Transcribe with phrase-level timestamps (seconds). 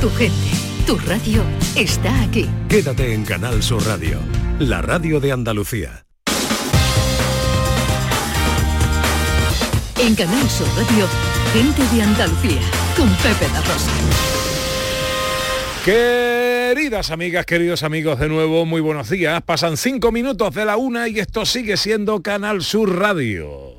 [0.00, 0.32] Tu gente,
[0.86, 1.42] tu radio
[1.74, 2.48] está aquí.
[2.68, 4.20] Quédate en Canal Sur Radio,
[4.60, 6.04] la radio de Andalucía.
[9.98, 11.04] En Canal Sur Radio,
[11.52, 12.60] gente de Andalucía,
[12.96, 13.90] con Pepe La Rosa.
[15.84, 19.42] Queridas amigas, queridos amigos, de nuevo, muy buenos días.
[19.42, 23.78] Pasan cinco minutos de la una y esto sigue siendo Canal Sur Radio.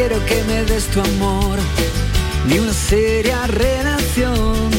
[0.00, 1.58] Quiero que me des tu amor,
[2.46, 4.70] ni una seria relación.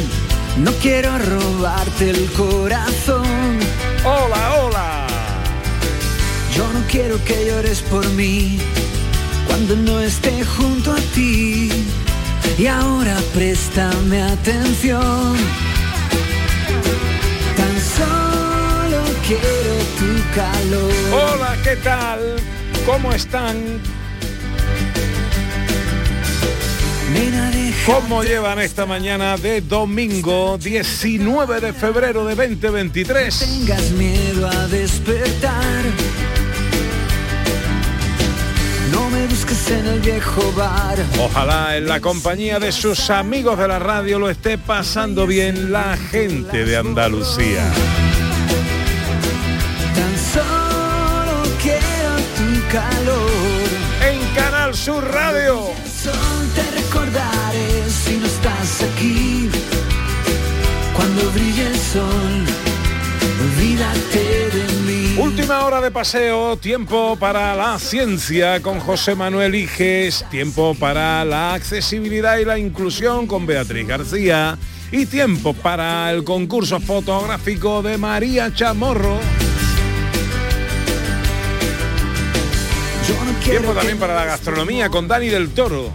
[0.57, 3.59] No quiero robarte el corazón.
[4.03, 5.07] Hola, hola.
[6.55, 8.57] Yo no quiero que llores por mí
[9.47, 11.69] cuando no esté junto a ti.
[12.57, 15.35] Y ahora préstame atención.
[17.59, 20.93] Tan solo quiero tu calor.
[21.13, 22.21] Hola, ¿qué tal?
[22.87, 24.00] ¿Cómo están?
[27.85, 33.39] ¿Cómo llevan esta mañana de domingo 19 de febrero de 2023?
[33.39, 35.83] tengas miedo a despertar.
[38.91, 40.97] No me busques en el viejo bar.
[41.19, 45.97] Ojalá en la compañía de sus amigos de la radio lo esté pasando bien la
[45.97, 47.63] gente de Andalucía.
[49.95, 53.69] Tan solo quiero tu calor.
[54.07, 55.90] En Canal Sur Radio.
[61.33, 62.45] Brille el sol,
[63.41, 65.15] olvídate de mí.
[65.17, 71.53] Última hora de paseo, tiempo para la ciencia con José Manuel Iges, tiempo para la
[71.53, 74.57] accesibilidad y la inclusión con Beatriz García
[74.91, 79.19] y tiempo para el concurso fotográfico de María Chamorro.
[83.43, 85.91] Tiempo también para la gastronomía con Dani del Toro.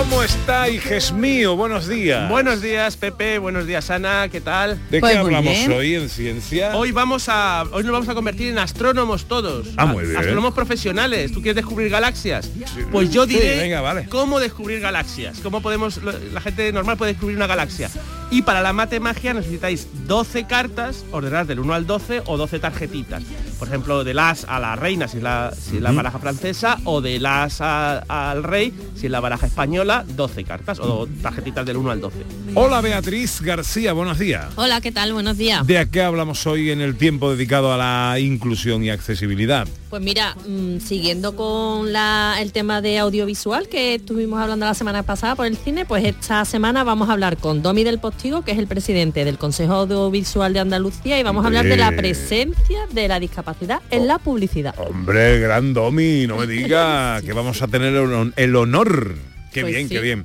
[0.00, 1.56] ¿Cómo está, Iges mío?
[1.56, 2.26] Buenos días.
[2.30, 3.38] Buenos días, Pepe.
[3.38, 4.30] Buenos días, Ana.
[4.30, 4.80] ¿Qué tal?
[4.88, 5.72] ¿De Pues qué hablamos bien.
[5.72, 6.74] hoy en ciencia?
[6.74, 9.68] Hoy vamos a hoy nos vamos a convertir en astrónomos todos.
[9.76, 10.16] Ah, muy bien.
[10.16, 11.32] Astrónomos profesionales.
[11.32, 12.48] ¿Tú quieres descubrir galaxias?
[12.90, 14.06] Pues yo diré Sí, venga, vale.
[14.08, 15.38] cómo descubrir galaxias.
[15.42, 17.90] Cómo podemos la gente normal puede descubrir una galaxia.
[18.30, 22.58] Y para la mate magia necesitáis 12 cartas ordenadas del 1 al 12 o 12
[22.58, 23.22] tarjetitas.
[23.60, 26.78] Por ejemplo, del as a la reina si es la, si es la baraja francesa
[26.84, 31.66] o del as a- al rey si es la baraja española, 12 cartas o tarjetitas
[31.66, 32.16] del 1 al 12.
[32.54, 34.46] Hola Beatriz García, buenos días.
[34.56, 35.12] Hola, ¿qué tal?
[35.12, 35.66] Buenos días.
[35.66, 39.68] ¿De qué hablamos hoy en el tiempo dedicado a la inclusión y accesibilidad?
[39.90, 45.02] Pues mira, mm, siguiendo con la- el tema de audiovisual que estuvimos hablando la semana
[45.02, 48.52] pasada por el cine, pues esta semana vamos a hablar con Domi del Postigo, que
[48.52, 52.78] es el presidente del Consejo Audiovisual de Andalucía, y vamos a hablar de la presencia
[52.92, 53.49] de la discapacidad
[53.90, 54.74] en la publicidad.
[54.78, 59.14] Hombre, gran Domi, no me diga que vamos a tener el hon- el honor.
[59.52, 59.94] Qué Pues bien, sí.
[59.94, 60.24] qué bien.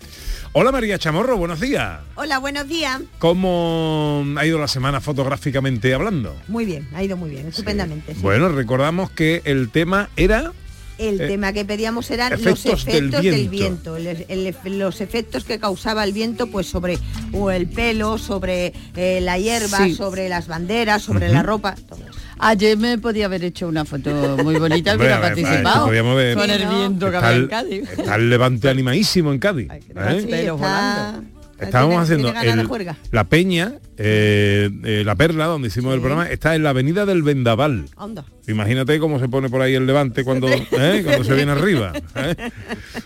[0.57, 1.99] Hola María Chamorro, buenos días.
[2.15, 3.01] Hola, buenos días.
[3.19, 6.35] ¿Cómo ha ido la semana fotográficamente hablando?
[6.47, 8.13] Muy bien, ha ido muy bien, estupendamente.
[8.15, 8.21] sí.
[8.21, 10.53] Bueno, recordamos que el tema era
[10.97, 13.95] el eh, tema que pedíamos eran efectos los efectos del viento.
[13.95, 16.97] viento, el- el- los efectos que causaba el viento pues sobre
[17.33, 19.93] o el pelo, sobre eh, la hierba, Sí.
[19.95, 21.75] sobre las banderas, sobre la ropa.
[21.87, 22.19] todo eso.
[22.37, 24.09] Ayer me podía haber hecho una foto
[24.43, 25.87] muy bonita, hubiera participado.
[25.87, 26.35] ver.
[26.37, 27.89] Con el viento que está había en Cádiz.
[27.89, 29.67] está el levante animadísimo en Cádiz.
[29.71, 30.21] Ay, ¿eh?
[30.21, 31.34] Sí.
[31.59, 32.77] Estábamos haciendo el-
[33.11, 37.23] la peña, eh, eh, la perla, donde hicimos el programa, está en la avenida del
[37.23, 37.85] Vendaval.
[37.95, 38.25] Onda.
[38.47, 41.01] Imagínate cómo se pone por ahí el levante cuando, ¿eh?
[41.03, 41.93] cuando se viene arriba.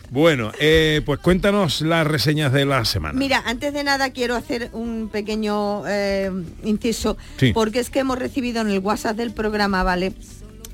[0.10, 0.52] Bueno,
[1.06, 3.18] pues cuéntanos las reseñas de la semana.
[3.18, 5.84] Mira, antes de nada quiero hacer un pequeño
[6.64, 7.52] inciso, Sí.
[7.54, 10.14] porque es que hemos recibido en el WhatsApp del programa, ¿vale?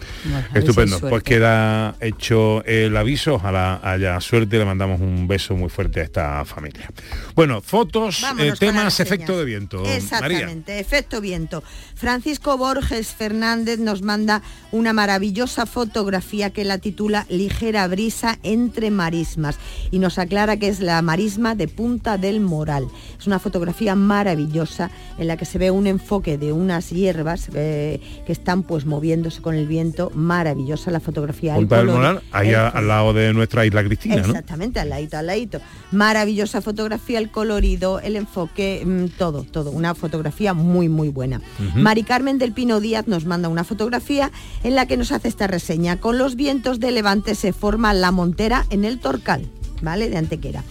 [0.54, 6.00] Estupendo, pues queda hecho el aviso, ojalá haya suerte, le mandamos un beso muy fuerte
[6.00, 6.90] a esta familia.
[7.34, 9.78] Bueno, fotos, eh, temas, efecto de viento.
[9.80, 9.96] María.
[9.96, 11.62] Exactamente, efecto viento.
[11.94, 14.42] Francisco Borges Fernández nos manda
[14.72, 19.58] una maravillosa fotografía que la titula Ligera brisa entre marismas
[19.90, 22.86] y nos aclara que es la marisma de Punta del Moral.
[23.18, 28.00] Es una fotografía maravillosa en la que se ve un enfoque de unas hierbas eh,
[28.26, 30.10] que están pues moviéndose con el viento.
[30.14, 31.54] Maravillosa la fotografía.
[31.54, 34.28] Punta del Moral, ahí el al lado de nuestra isla Cristina, ¿no?
[34.28, 35.60] Exactamente, al ladito, al ladito.
[35.92, 39.70] Maravillosa fotografía, el colorido, el enfoque, mm, todo, todo.
[39.70, 41.40] Una fotografía muy, muy buena.
[41.58, 41.78] Ujú.
[41.78, 44.30] Mari Carmen del Pino Díaz nos manda una fotografía
[44.62, 45.98] en la que nos hace esta reseña.
[45.98, 49.46] Con los vientos de levante se forma la montera en el Torcal,
[49.82, 50.10] ¿vale?
[50.10, 50.64] De Antequera.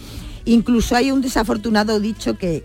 [0.44, 2.64] Incluso hay un desafortunado dicho que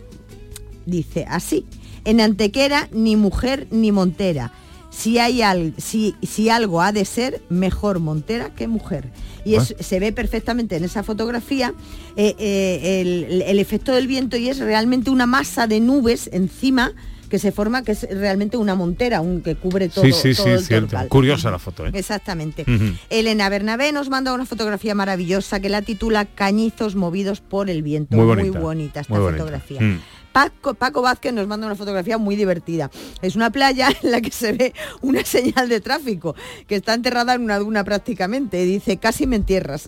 [0.85, 1.65] dice así,
[2.03, 4.51] en Antequera ni mujer ni montera.
[4.91, 9.11] Si, hay al, si, si algo ha de ser, mejor montera que mujer.
[9.43, 11.73] Y es- se ve perfectamente en esa fotografía
[12.15, 16.93] eh, eh, el, el efecto del viento y es realmente una masa de nubes encima
[17.35, 20.45] que se forma, que es realmente una montera, un que cubre todo, sí, sí, todo
[20.45, 20.91] sí, el cierto.
[20.91, 21.09] Torcal.
[21.09, 21.91] Curiosa la foto, ¿eh?
[21.93, 22.63] Exactamente.
[23.09, 28.15] Elena Bernabé nos manda una fotografía maravillosa que la titula Cañizos movidos por el viento.
[28.15, 29.43] Muy bonita, esta muy bonita.
[29.43, 29.81] fotografía.
[29.81, 29.99] Mm.
[30.35, 32.91] Paco, Paco Vázquez nos manda una fotografía muy divertida.
[33.21, 36.35] Es una playa en la que se ve una señal de tráfico
[36.67, 38.61] que está enterrada en una duna prácticamente.
[38.61, 39.87] Y dice, casi me entierras.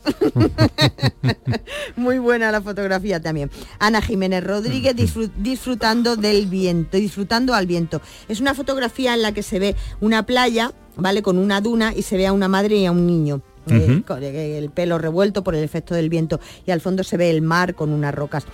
[1.98, 3.52] muy buena la fotografía también.
[3.80, 8.02] Ana Jiménez Rodríguez disfru- disfrutando del viento, disfrutando al viento.
[8.30, 11.22] Es una fotografía en la que se ve una playa, ¿vale?
[11.24, 13.42] Con una duna y se ve a una madre y a un niño.
[13.70, 17.30] eh, con el pelo revuelto por el efecto del viento y al fondo se ve
[17.30, 18.46] el mar con unas rocas.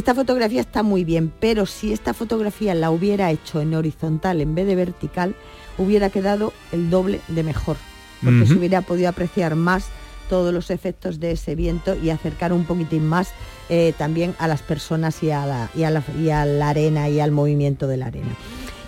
[0.00, 4.54] Esta fotografía está muy bien, pero si esta fotografía la hubiera hecho en horizontal en
[4.54, 5.34] vez de vertical,
[5.76, 7.76] hubiera quedado el doble de mejor,
[8.24, 9.90] porque se hubiera podido apreciar más
[10.30, 13.34] todos los efectos de ese viento y acercar un poquitín más
[13.68, 17.10] eh, también a las personas y a, la, y, a la, y a la arena
[17.10, 18.34] y al movimiento de la arena.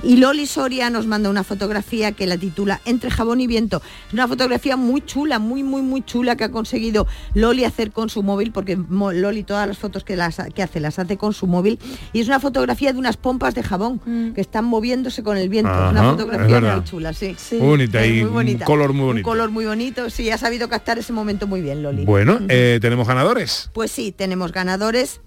[0.05, 3.81] Y Loli Soria nos manda una fotografía que la titula Entre jabón y viento.
[4.09, 8.09] Es una fotografía muy chula, muy, muy, muy chula que ha conseguido Loli hacer con
[8.09, 11.47] su móvil, porque Loli todas las fotos que, las, que hace las hace con su
[11.47, 11.79] móvil.
[12.13, 14.01] Y es una fotografía de unas pompas de jabón
[14.35, 15.71] que están moviéndose con el viento.
[15.71, 17.37] Ajá, una fotografía muy chula, sí.
[17.53, 18.65] Muy bonita y muy un bonita.
[18.65, 19.29] color muy bonito.
[19.29, 22.05] Un color muy bonito, sí, ha sabido captar ese momento muy bien, Loli.
[22.05, 23.71] Bueno, eh, tenemos ganadores.
[23.73, 25.21] Pues sí, tenemos ganadores.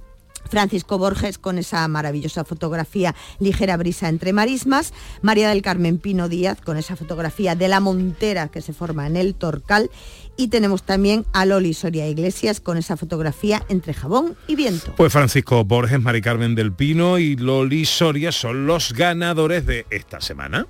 [0.49, 6.59] Francisco Borges con esa maravillosa fotografía Ligera brisa entre marismas, María del Carmen Pino Díaz
[6.61, 9.89] con esa fotografía de la montera que se forma en el Torcal
[10.37, 14.93] y tenemos también a Loli Soria Iglesias con esa fotografía entre jabón y viento.
[14.95, 20.21] Pues Francisco Borges, Mari Carmen del Pino y Loli Soria son los ganadores de esta
[20.21, 20.67] semana.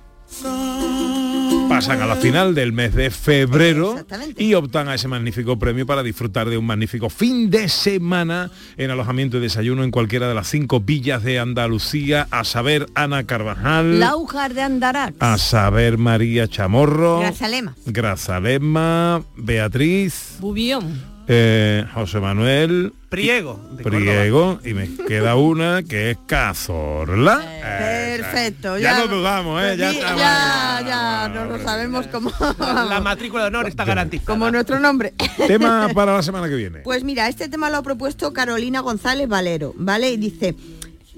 [1.76, 3.96] Pasan a la final del mes de febrero
[4.38, 8.90] y optan a ese magnífico premio para disfrutar de un magnífico fin de semana en
[8.90, 14.00] alojamiento y desayuno en cualquiera de las cinco villas de Andalucía, a saber Ana Carvajal,
[14.00, 15.16] Laujar de Andarax.
[15.20, 17.74] a saber María Chamorro, Grazalema.
[17.84, 21.15] Grazalema, Beatriz, Bubión.
[21.28, 23.60] Eh, José Manuel, Priego.
[23.72, 27.38] de Priego y me queda una que es Cazorla.
[27.60, 29.76] Perfecto, Ya no dudamos, ¿eh?
[29.76, 30.18] Ya estamos.
[30.20, 32.32] ya, ya, no lo sabemos cómo.
[32.58, 34.26] La, la matrícula de honor está garantizada.
[34.26, 35.14] Como nuestro nombre.
[35.46, 36.78] Tema para la semana que viene.
[36.80, 40.10] Pues mira, este tema lo ha propuesto Carolina González Valero, ¿vale?
[40.10, 40.54] Y dice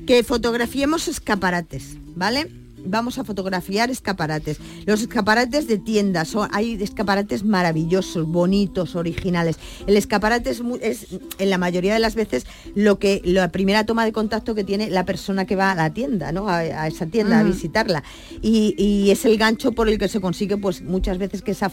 [0.06, 2.50] que fotografiemos escaparates, ¿vale?
[2.88, 4.58] Vamos a fotografiar escaparates.
[4.86, 9.56] Los escaparates de tiendas, son, hay escaparates maravillosos, bonitos, originales.
[9.86, 11.06] El escaparate es, es,
[11.38, 14.90] en la mayoría de las veces lo que la primera toma de contacto que tiene
[14.90, 16.48] la persona que va a la tienda, ¿no?
[16.48, 18.02] A, a esa tienda a visitarla.
[18.42, 21.70] Y, y es el gancho por el que se consigue, pues muchas veces que esa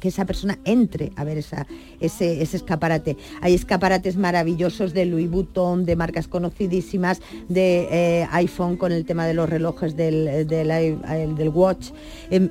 [0.00, 1.66] que esa persona entre a ver esa,
[2.00, 3.16] ese, ese escaparate.
[3.40, 9.26] Hay escaparates maravillosos de Louis Vuitton, de marcas conocidísimas, de eh, iPhone con el tema
[9.26, 11.88] de los relojes del, del, i- el- del watch.
[12.30, 12.48] em,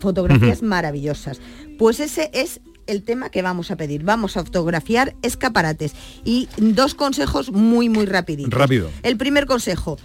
[0.00, 1.40] fotografías maravillosas.
[1.78, 4.02] Pues ese es el tema que vamos a pedir.
[4.02, 5.94] Vamos a fotografiar escaparates.
[6.24, 8.52] Y dos consejos muy, muy rapiditos.
[8.52, 8.90] Rápido.
[9.02, 9.96] El primer consejo,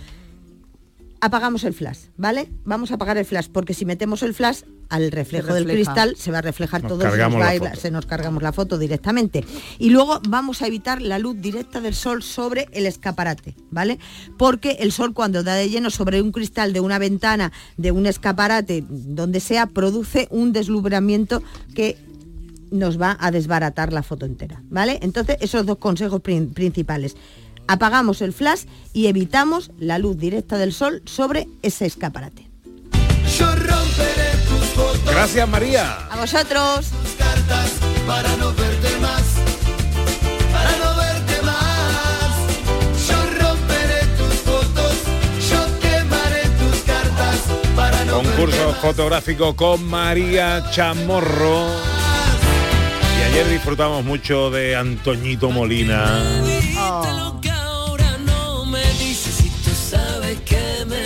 [1.22, 2.50] apagamos el flash, ¿vale?
[2.64, 6.32] Vamos a apagar el flash, porque si metemos el flash al reflejo del cristal se
[6.32, 8.78] va a reflejar Nos todo y se nos, va ir- se nos cargamos la foto
[8.78, 9.46] directamente.
[9.78, 14.00] Y luego vamos a evitar la luz directa del sol sobre el escaparate, ¿vale?
[14.38, 18.06] Porque el sol cuando da de lleno sobre un cristal de una ventana, de un
[18.08, 21.44] escaparate, donde sea, produce un deslumbramiento
[21.76, 21.98] que
[22.72, 25.00] nos va a desbaratar la foto entera, ¿vale?
[25.02, 27.16] Entonces, esos dos consejos prin- principales.
[27.70, 32.50] Apagamos el flash y evitamos la luz directa del sol sobre ese escaparate.
[33.38, 36.08] Yo romperé tus fotos, Gracias María.
[36.10, 36.88] A vosotros.
[37.20, 37.72] cartas
[38.08, 39.22] para no verte más,
[40.52, 43.08] para no verte más.
[43.08, 44.94] Yo romperé tus fotos,
[45.52, 47.38] yo quemaré tus cartas
[47.76, 51.68] para no Concurso fotográfico con María Chamorro.
[53.20, 56.20] Y ayer disfrutamos mucho de Antoñito Molina.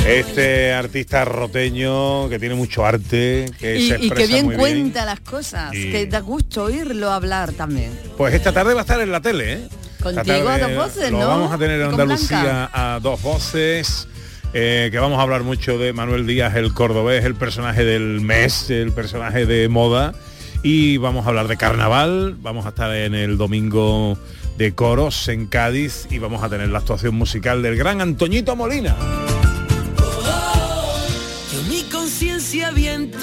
[0.05, 5.05] Este artista roteño que tiene mucho arte, que Y, se y que bien muy cuenta
[5.05, 7.91] las cosas, Y- que da gusto oírlo hablar también.
[8.17, 9.67] Pues esta tarde va a estar en la tele, ¿eh?
[10.01, 11.27] Contigo a dos voces, lo ¿no?
[11.27, 12.95] vamos a tener en Andalucía Blanca.
[12.95, 14.07] a dos voces.
[14.55, 18.69] eh, que vamos a hablar mucho de Manuel Díaz, el cordobés, el personaje del mes,
[18.69, 20.13] el personaje de moda.
[20.61, 22.35] Y vamos a hablar de carnaval.
[22.39, 24.15] Vamos a estar en el domingo
[24.59, 28.95] de coros en Cádiz y vamos a tener la actuación musical del gran Antoñito Molina.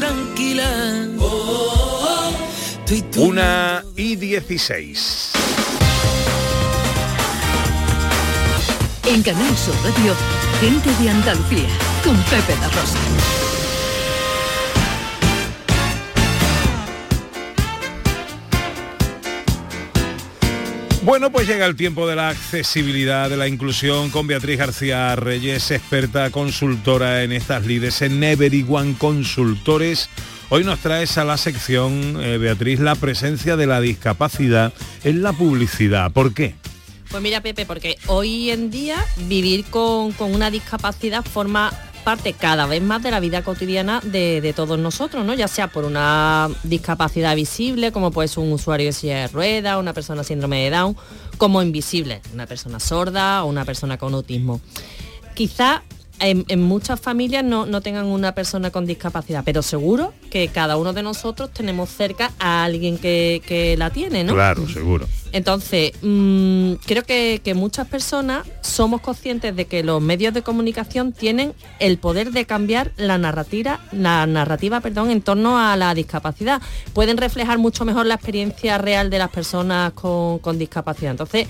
[0.01, 1.07] Tranquila.
[3.17, 5.33] Una y 16.
[9.07, 10.15] En Canal Sur Radio,
[10.61, 11.69] gente de Andalucía,
[12.03, 13.40] con Pepe la Rosa.
[21.03, 25.71] Bueno, pues llega el tiempo de la accesibilidad, de la inclusión con Beatriz García Reyes,
[25.71, 30.11] experta consultora en estas lides en Everyone Consultores.
[30.51, 35.33] Hoy nos traes a la sección, eh, Beatriz, la presencia de la discapacidad en la
[35.33, 36.13] publicidad.
[36.13, 36.55] ¿Por qué?
[37.11, 42.67] Pues mira, Pepe, porque hoy en día vivir con, con una discapacidad forma parte cada
[42.67, 45.35] vez más de la vida cotidiana de, todos nosotros, ¿no?
[45.35, 49.79] Ya sea por una discapacidad visible, como puede ser un usuario de silla de ruedas,
[49.79, 50.97] una persona síndrome de Down,
[51.39, 54.61] como invisible, una persona sorda o una persona con autismo.
[55.35, 55.83] Quizá
[56.21, 60.77] en, en muchas familias no, no tengan una persona con discapacidad, pero seguro que cada
[60.77, 64.35] uno de nosotros tenemos cerca a alguien que, que la tiene, ¿no?
[64.35, 65.07] Claro, seguro.
[65.33, 71.13] Entonces, mm, creo que, que muchas personas somos conscientes de que los medios de comunicación
[71.13, 76.61] tienen el poder de cambiar la narrativa, la narrativa perdón, en torno a la discapacidad.
[76.93, 81.13] Pueden reflejar mucho mejor la experiencia real de las personas con, con discapacidad.
[81.13, 81.49] Entonces,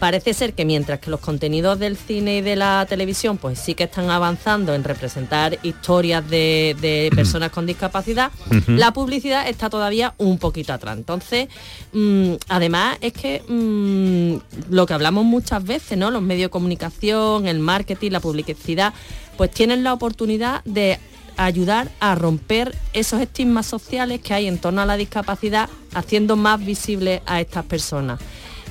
[0.00, 3.74] parece ser que mientras que los contenidos del cine y de la televisión pues sí
[3.74, 8.32] que están avanzando en representar historias de, de personas con discapacidad,
[8.66, 10.96] la publicidad está todavía un poquito atrás.
[10.96, 11.48] Entonces,
[11.92, 16.10] mm, además es que mm, lo que hablamos muchas veces, ¿no?
[16.10, 18.94] Los medios de comunicación, el marketing, la publicidad,
[19.36, 20.98] pues tienen la oportunidad de
[21.36, 26.64] ayudar a romper esos estigmas sociales que hay en torno a la discapacidad, haciendo más
[26.64, 28.18] visible a estas personas.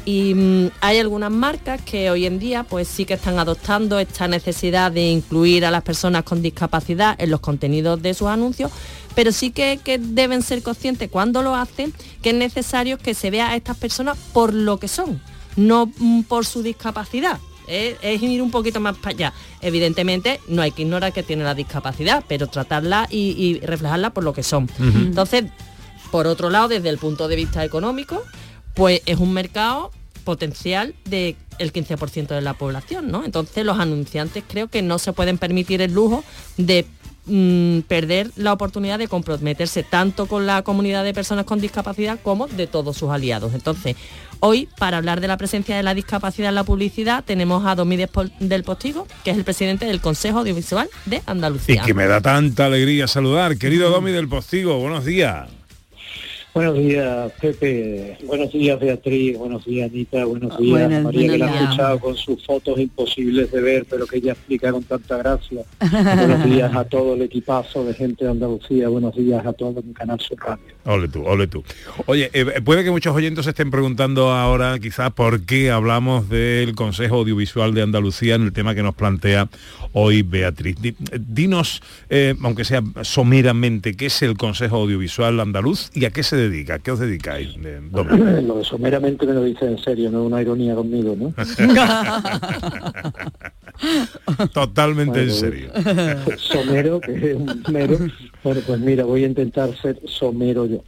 [0.05, 4.27] Y mm, hay algunas marcas que hoy en día pues sí que están adoptando esta
[4.27, 8.71] necesidad de incluir a las personas con discapacidad en los contenidos de sus anuncios,
[9.15, 13.31] pero sí que, que deben ser conscientes cuando lo hacen que es necesario que se
[13.31, 15.21] vea a estas personas por lo que son,
[15.55, 17.39] no mm, por su discapacidad.
[17.67, 19.33] Es, ir un poquito más para allá.
[19.61, 24.23] Evidentemente no hay que ignorar que tiene la discapacidad, pero tratarla y, y reflejarla por
[24.23, 24.67] lo que son.
[24.79, 25.45] Entonces,
[26.11, 28.23] por otro lado, desde el punto de vista económico,
[28.75, 29.91] pues es un mercado
[30.23, 33.25] potencial del 15% de la población, ¿no?
[33.25, 36.23] Entonces los anunciantes creo que no se pueden permitir el lujo
[36.57, 36.85] de
[37.25, 42.47] mm, perder la oportunidad de comprometerse tanto con la comunidad de personas con discapacidad como
[42.47, 43.53] de todos sus aliados.
[43.55, 43.95] Entonces,
[44.39, 48.31] hoy, para hablar de la presencia de la discapacidad en la publicidad, tenemos a Despol-
[48.39, 51.81] del Postigo, que es el presidente del Consejo Audiovisual de Y Andalucía.
[51.83, 53.57] que me da tanta alegría saludar.
[53.57, 55.49] Querido Domi del Postigo, buenos días.
[56.53, 58.17] Buenos días, Pepe.
[58.25, 59.37] Buenos días, Beatriz.
[59.37, 60.25] Buenos días, Anita.
[60.25, 64.07] Buenos días, Buenos María, que la he escuchado con sus fotos imposibles de ver, pero
[64.07, 65.63] que ella explica con tanta gracia.
[65.79, 68.89] Buenos días a todo el equipazo de gente de Andalucía.
[68.89, 70.78] Buenos días a todo en Canal Sur Radio.
[70.91, 71.63] Ole tú, ole tú.
[72.07, 76.73] Oye, eh, puede que muchos oyentes se estén preguntando ahora quizás por qué hablamos del
[76.73, 79.49] Consejo Audiovisual de Andalucía en el tema que nos plantea
[79.93, 80.77] hoy Beatriz.
[80.81, 86.23] Di- Dinos, eh, aunque sea someramente, qué es el Consejo Audiovisual Andaluz y a qué
[86.23, 87.49] se dedica, ¿a qué os dedicáis?
[87.63, 87.81] eh?
[87.91, 88.03] Lo
[88.57, 91.31] de someramente me lo dice en serio, no es una ironía conmigo, ¿no?
[94.53, 95.71] Totalmente en serio.
[96.37, 97.97] somero, que es un mero.
[98.43, 100.83] Bueno, pues mira, voy a intentar ser somero yo.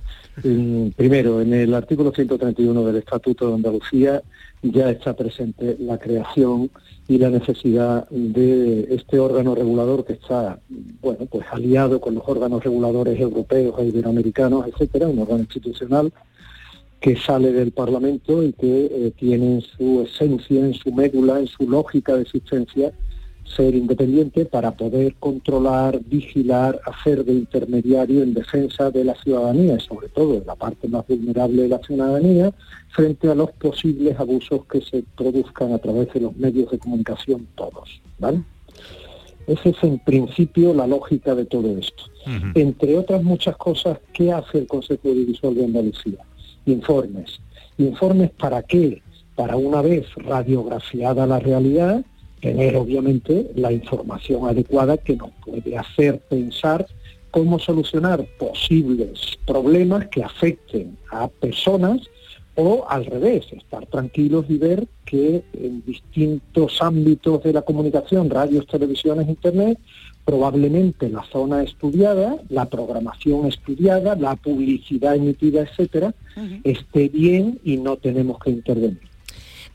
[0.95, 4.21] Primero, en el artículo 131 del Estatuto de Andalucía
[4.61, 6.69] ya está presente la creación
[7.07, 10.59] y la necesidad de este órgano regulador que está,
[11.01, 16.13] bueno, pues aliado con los órganos reguladores europeos e iberoamericanos, etcétera, un órgano institucional
[17.01, 21.47] que sale del Parlamento y que eh, tiene en su esencia, en su médula, en
[21.47, 22.93] su lógica de existencia,
[23.43, 29.79] ser independiente para poder controlar, vigilar, hacer de intermediario en defensa de la ciudadanía y
[29.79, 32.53] sobre todo de la parte más vulnerable de la ciudadanía
[32.89, 37.47] frente a los posibles abusos que se produzcan a través de los medios de comunicación
[37.55, 38.01] todos.
[38.19, 38.43] ¿vale?
[39.47, 42.03] Esa es en principio la lógica de todo esto.
[42.53, 46.19] Entre otras muchas cosas, ¿qué hace el Consejo Audiovisual de Andalucía?
[46.65, 47.39] Informes.
[47.77, 49.01] ¿Informes para qué?
[49.35, 52.03] Para una vez radiografiada la realidad,
[52.41, 56.85] tener obviamente la información adecuada que nos puede hacer pensar
[57.31, 62.01] cómo solucionar posibles problemas que afecten a personas
[62.55, 68.67] o al revés, estar tranquilos y ver que en distintos ámbitos de la comunicación, radios,
[68.67, 69.79] televisiones, internet,
[70.25, 76.13] probablemente la zona estudiada, la programación estudiada, la publicidad emitida, etcétera,
[76.63, 79.11] esté bien y no tenemos que intervenir.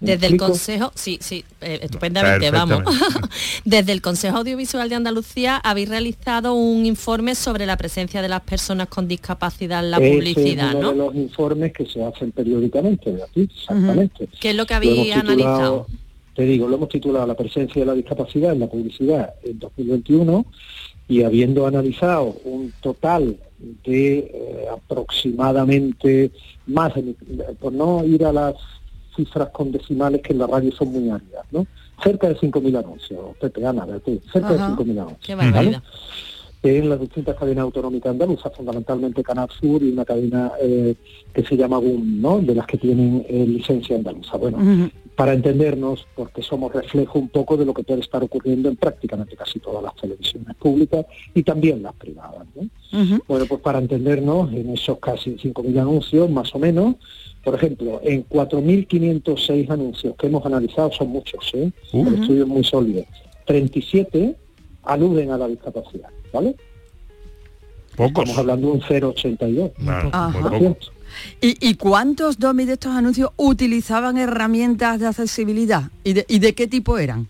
[0.00, 0.36] ¿Me Desde el?
[0.36, 2.82] Consejo, sí, sí, eh, estupendamente, vamos.
[3.64, 8.42] Desde el Consejo Audiovisual de Andalucía habéis realizado un informe sobre la presencia de las
[8.42, 10.90] personas con discapacidad en la Ese publicidad, es uno ¿no?
[10.90, 14.28] de los informes que se hacen periódicamente, Beatriz, exactamente.
[14.38, 15.86] ¿Qué es lo que habéis analizado?
[16.36, 20.44] Te digo, lo hemos titulado La presencia de la discapacidad en la publicidad en 2021
[21.08, 26.30] y habiendo analizado un total de eh, aproximadamente
[26.66, 27.14] más, de,
[27.58, 28.54] por no ir a las
[29.16, 31.66] cifras con decimales que en la radio son muy áridas, ¿no?
[32.04, 34.68] Cerca de 5.000 anuncios, Pepe, Ana, Beatriz, cerca Ajá.
[34.68, 35.18] de 5.000 anuncios.
[35.24, 35.82] Qué barbaridad.
[36.62, 40.96] en las distintas cadenas autonómicas andaluzas, fundamentalmente Canal Sur y una cadena eh,
[41.32, 42.40] que se llama GUM, ¿no?
[42.40, 44.36] de las que tienen eh, licencia andaluza.
[44.36, 48.76] Bueno, para entendernos, porque somos reflejo un poco de lo que puede estar ocurriendo en
[48.76, 52.46] prácticamente casi todas las televisiones públicas y también las privadas.
[52.54, 52.68] ¿no?
[53.26, 56.96] Bueno, pues para entendernos, en esos casi 5.000 anuncios, más o menos,
[57.42, 61.70] por ejemplo, en 4.506 anuncios que hemos analizado, son muchos, ¿eh?
[61.92, 62.08] Uh.
[62.08, 63.04] el estudio es muy sólido,
[63.46, 64.36] 37
[64.82, 66.54] aluden a la discapacidad, ¿vale?
[67.96, 68.24] Pocos.
[68.24, 69.72] Estamos hablando de un 0,82.
[69.86, 70.30] Ajá.
[70.38, 70.86] por ciento.
[71.40, 75.90] ¿Y, y cuántos, Domi, de estos anuncios utilizaban herramientas de accesibilidad?
[76.04, 77.28] ¿Y de, y de qué tipo eran?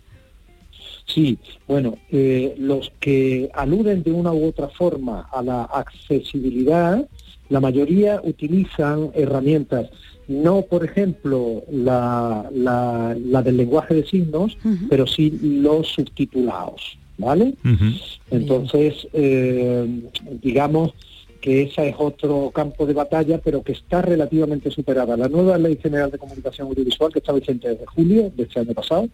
[1.06, 7.06] Sí, bueno, eh, los que aluden de una u otra forma a la accesibilidad,
[7.48, 9.88] la mayoría utilizan herramientas,
[10.26, 14.58] no por ejemplo la, la- la del lenguaje de signos,
[14.90, 17.54] pero sí los subtitulados, ¿vale?
[18.32, 19.86] Entonces, eh,
[20.42, 20.92] digamos
[21.46, 25.16] que ese es otro campo de batalla, pero que está relativamente superada.
[25.16, 28.74] La nueva Ley General de Comunicación Audiovisual, que está vigente desde julio de este año
[28.74, 29.08] pasado,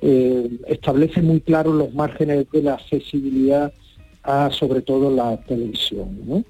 [0.00, 3.72] eh, establece muy claros los márgenes de la accesibilidad
[4.22, 6.16] a, sobre todo, la televisión.
[6.24, 6.44] ¿no?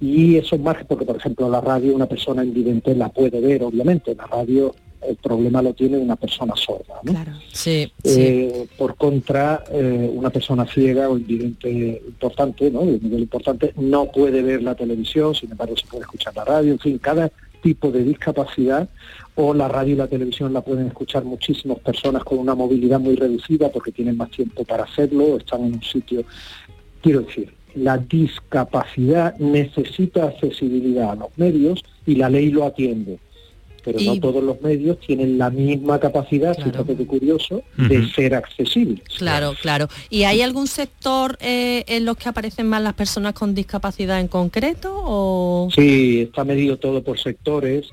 [0.00, 4.14] Y esos márgenes, porque por ejemplo la radio una persona invidente la puede ver, obviamente,
[4.14, 7.00] la radio el problema lo tiene una persona sorda.
[7.02, 7.12] ¿no?
[7.52, 12.80] Sí, Eh, por contra, eh, una persona ciega o invidente importante, ¿no?
[12.84, 16.72] de nivel importante, no puede ver la televisión, sin embargo se puede escuchar la radio,
[16.72, 17.30] en fin, cada
[17.62, 18.88] tipo de discapacidad
[19.34, 23.16] o la radio y la televisión la pueden escuchar muchísimas personas con una movilidad muy
[23.16, 26.24] reducida porque tienen más tiempo para hacerlo, o están en un sitio.
[27.02, 33.18] Quiero decir, la discapacidad necesita accesibilidad a los medios y la ley lo atiende
[33.86, 38.34] pero Y- no todos los medios tienen la misma capacidad, fíjate qué curioso, de ser
[38.34, 39.04] accesibles.
[39.16, 39.86] Claro, claro.
[40.10, 44.26] ¿Y hay algún sector eh, en los que aparecen más las personas con discapacidad en
[44.26, 44.92] concreto?
[44.92, 45.68] O...
[45.72, 47.86] Sí, está medido todo por sectores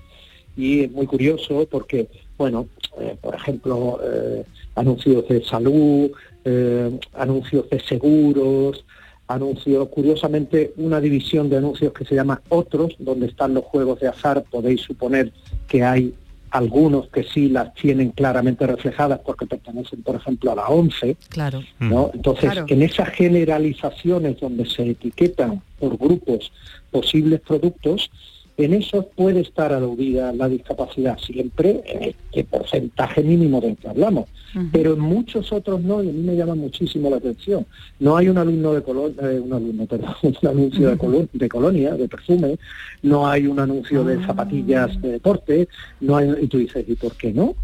[0.57, 2.07] y es muy curioso porque,
[2.39, 2.67] bueno,
[2.99, 6.09] eh, por ejemplo, eh, anuncios de salud,
[6.43, 8.83] eh, anuncios de seguros,
[9.27, 14.07] anuncios, curiosamente, una división de anuncios que se llama otros, donde están los juegos de
[14.07, 15.31] azar, podéis suponer
[15.67, 16.13] que hay
[16.51, 21.63] algunos que sí las tienen claramente reflejadas porque pertenecen, por ejemplo, a la 11, Claro.
[21.79, 22.11] ¿no?
[22.13, 22.65] Entonces, Claro.
[22.69, 26.51] en esas generalizaciones donde se etiquetan por grupos
[26.91, 28.11] posibles productos,
[28.55, 34.25] en esos puede estar aludida la discapacidad, siempre en este porcentaje mínimo del que hablamos.
[34.71, 37.65] Pero en muchos otros no, y a mí me llama muchísimo la atención.
[37.99, 41.95] No hay un alumno de colonia, un alumno, perdón, un anuncio de, colo- de colonia,
[41.95, 42.59] de perfume,
[43.01, 45.67] no hay un anuncio de zapatillas de deporte,
[46.01, 47.55] no hay, y tú dices, ¿y por qué no?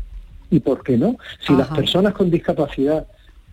[0.49, 1.17] ¿Y por qué no?
[1.45, 3.05] Si las personas con discapacidad,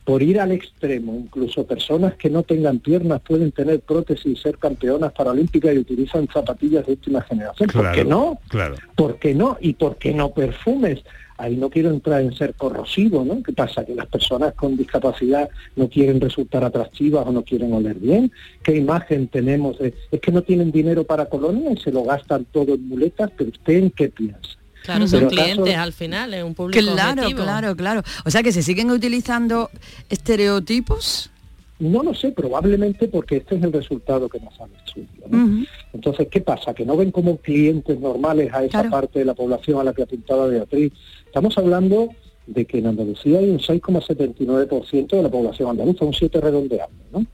[0.07, 4.57] por ir al extremo, incluso personas que no tengan piernas pueden tener prótesis y ser
[4.57, 7.69] campeonas paralímpicas y utilizan zapatillas de última generación.
[7.71, 8.38] ¿Por qué no?
[8.49, 8.77] Claro.
[8.95, 9.59] ¿Por qué no?
[9.61, 11.01] ¿Y por qué no perfumes?
[11.38, 13.42] Ahí no quiero entrar en ser corrosivo, ¿no?
[13.42, 13.85] ¿Qué pasa?
[13.85, 18.31] Que las personas con discapacidad no quieren resultar atractivas o no quieren oler bien.
[18.62, 19.77] ¿Qué imagen tenemos?
[19.81, 23.31] de- es que no tienen dinero para colonia y se lo gastan todo en muletas,
[23.37, 24.57] pero usted en qué piensa?
[24.87, 27.42] Claro, son Pero clientes al final, es un público Claro, objetivo.
[27.42, 28.03] claro, claro.
[28.25, 29.68] O sea que se siguen utilizando
[30.09, 31.31] estereotipos.
[31.79, 35.09] No lo sé, probablemente porque este es el resultado que nos han estudio.
[35.29, 35.66] ¿no?
[35.92, 36.72] Entonces, ¿qué pasa?
[36.72, 38.90] Que no ven como clientes normales a esa Claro.
[38.90, 40.92] parte de la población a la que apuntaba Beatriz.
[41.27, 42.09] Estamos hablando
[42.46, 47.27] de que en Andalucía hay un 6,79% de la población andaluza, un 7 redondeando, ¿no?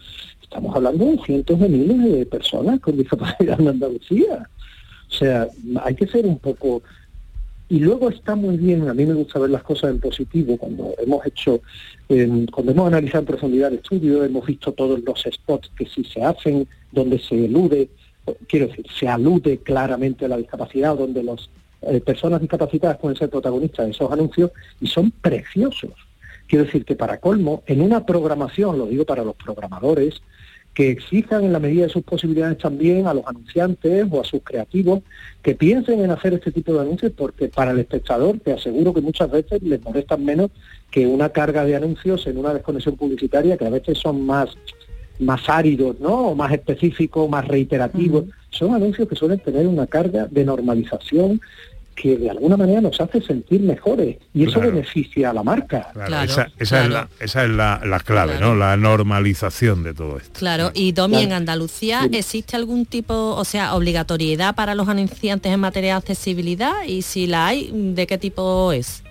[0.42, 4.48] Estamos hablando de cientos de miles de personas con discapacidad en Andalucía.
[5.08, 5.46] O sea,
[5.84, 6.82] hay que ser un poco
[7.72, 10.92] y luego está muy bien, a mí me gusta ver las cosas en positivo, cuando
[10.98, 11.62] hemos hecho,
[12.10, 16.04] eh, cuando hemos analizado en profundidad el estudio, hemos visto todos los spots que sí
[16.04, 17.88] se hacen, donde se elude,
[18.46, 21.48] quiero decir, se alude claramente a la discapacidad, donde las
[22.04, 25.92] personas discapacitadas pueden ser protagonistas de esos anuncios y son preciosos.
[26.46, 30.20] Quiero decir que para colmo, en una programación, lo digo para los programadores,
[30.74, 34.42] que exijan en la medida de sus posibilidades también a los anunciantes o a sus
[34.42, 35.00] creativos
[35.42, 39.02] que piensen en hacer este tipo de anuncios porque para el espectador te aseguro que
[39.02, 40.50] muchas veces les molestan menos
[40.90, 44.56] que una carga de anuncios en una desconexión publicitaria que a veces son más
[45.18, 46.28] más áridos, ¿no?
[46.28, 48.24] O más específicos, más reiterativos.
[48.50, 51.40] Son anuncios que suelen tener una carga de normalización
[51.94, 54.72] que de alguna manera nos hace sentir mejores y eso Claro.
[54.72, 55.88] beneficia a la marca.
[55.92, 58.54] Claro, esa, esa es, la, esa es la, la clave, ¿no?
[58.54, 60.38] La normalización de todo esto.
[60.38, 61.36] Claro, y Domi, en Claro.
[61.36, 67.02] Andalucía existe algún tipo, o sea, obligatoriedad para los anunciantes en materia de accesibilidad y
[67.02, 69.02] si la hay, ¿de qué tipo es?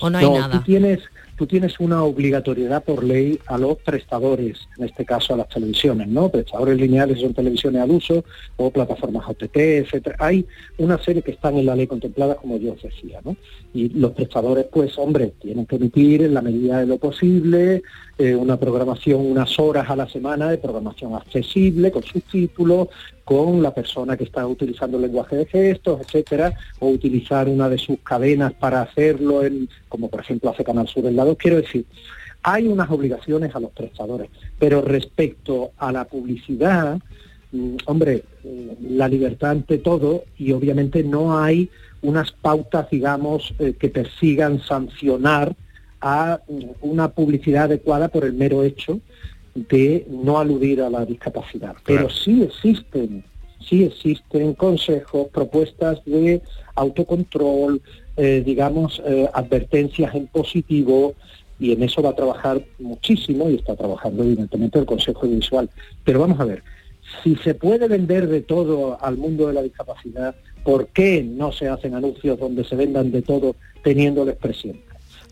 [0.00, 0.62] ¿O no hay Tú nada?
[0.64, 1.00] tienes,
[1.42, 6.06] tú tienes una obligatoriedad por ley a los prestadores, en este caso a las televisiones,
[6.06, 6.28] ¿no?
[6.28, 8.24] Prestadores lineales son televisiones al uso
[8.58, 10.14] o plataformas OTT, etcétera.
[10.20, 10.46] Hay
[10.78, 13.34] una serie que están en la ley contemplada, como yo os decía, ¿no?
[13.74, 17.82] Y los prestadores, pues, hombre, tienen que emitir en la medida de lo posible
[18.18, 22.86] eh, una programación, unas horas a la semana de programación accesible, con subtítulos,
[23.32, 27.78] con la persona que está utilizando el lenguaje de gestos, etcétera, o utilizar una de
[27.78, 31.38] sus cadenas para hacerlo, en, como por ejemplo hace Canal Sur en la 2.
[31.38, 31.86] Quiero decir,
[32.42, 36.98] hay unas obligaciones a los prestadores, pero respecto a la publicidad,
[37.52, 41.70] mm, hombre, mm, la libertad ante todo y obviamente no hay
[42.02, 45.56] unas pautas, digamos, eh, que persigan sancionar
[46.02, 49.00] a mm, una publicidad adecuada por el mero hecho
[49.54, 51.74] de no aludir a la discapacidad.
[51.84, 53.24] Pero sí existen,
[53.60, 56.40] sí existen consejos, propuestas de
[56.74, 57.80] autocontrol,
[58.16, 61.14] eh, digamos, eh, advertencias en positivo,
[61.58, 65.68] y en eso va a trabajar muchísimo, y está trabajando evidentemente el Consejo Visual.
[66.04, 66.62] Pero vamos a ver,
[67.22, 70.34] si se puede vender de todo al mundo de la discapacidad,
[70.64, 74.32] ¿por qué no se hacen anuncios donde se vendan de todo teniendo la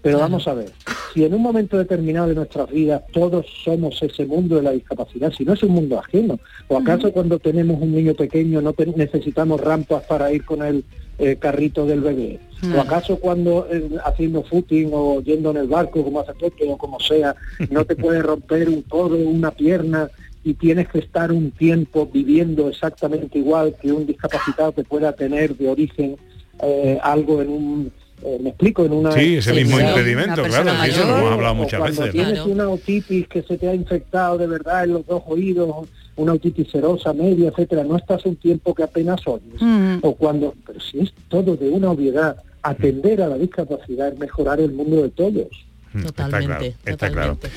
[0.03, 0.71] Pero vamos a ver,
[1.13, 5.33] si en un momento determinado de nuestras vidas todos somos ese mundo de la discapacidad,
[5.33, 9.61] si no es un mundo ajeno, o acaso cuando tenemos un niño pequeño no necesitamos
[9.61, 10.85] rampas para ir con el
[11.19, 12.75] eh, carrito del bebé, Mm.
[12.75, 16.77] o acaso cuando eh, haciendo footing o yendo en el barco como hace Pepe o
[16.77, 17.35] como sea,
[17.71, 20.11] no te puede romper un codo, una pierna
[20.45, 25.57] y tienes que estar un tiempo viviendo exactamente igual que un discapacitado que pueda tener
[25.57, 26.17] de origen
[26.63, 27.93] eh, algo en un
[28.25, 31.81] eh, me explico en una Sí, ese mismo impedimento, claro, eso lo hemos hablado muchas
[31.81, 32.13] cuando veces.
[32.13, 32.51] tienes Claro.
[32.51, 36.69] una otitis que se te ha infectado de verdad en los dos oídos una otitis
[36.71, 39.61] serosa media, etcétera, no estás un tiempo que apenas oyes.
[39.61, 39.99] Mm.
[40.03, 44.61] O cuando, pero si es todo de una obviedad, atender a la discapacidad es mejorar
[44.61, 45.49] el mundo de todos.
[45.93, 47.55] Mm, Totalmente, Está claro, está claro.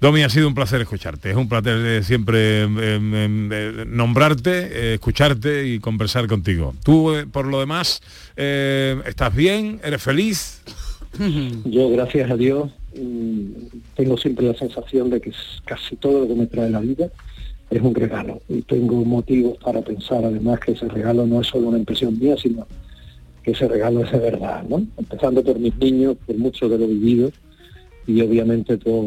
[0.00, 1.30] Domi, ha sido un placer escucharte.
[1.30, 6.74] Es un placer eh, siempre em, em, em, eh, nombrarte, eh, escucharte y conversar contigo.
[6.84, 8.00] Tú, eh, por lo demás,
[8.36, 9.80] eh, ¿estás bien?
[9.84, 10.62] ¿Eres feliz?
[11.64, 13.50] Yo, gracias a Dios, mm,
[13.94, 17.08] tengo siempre la sensación de que es casi todo lo que me trae la vida
[17.70, 18.40] es un regalo.
[18.48, 22.34] Y tengo motivos para pensar además que ese regalo no es solo una impresión mía,
[22.40, 22.66] sino
[23.42, 24.84] que ese regalo es de verdad, ¿no?
[24.96, 27.30] Empezando por mis niños, por mucho de lo vivido,
[28.08, 29.04] y obviamente por...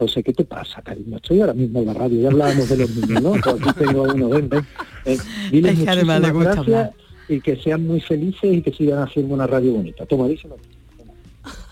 [0.00, 1.16] No sé, ¿qué te pasa, cariño?
[1.16, 3.32] Estoy ahora mismo en la radio, ya hablábamos de los niños, ¿no?
[3.32, 4.66] Pues aquí tengo a uno, ven, ven.
[5.04, 5.18] Eh,
[5.50, 8.72] diles Es que además le muchísimas gusta gracias y que sean muy felices y que
[8.72, 10.06] sigan haciendo una radio bonita.
[10.06, 10.56] Toma, díselo.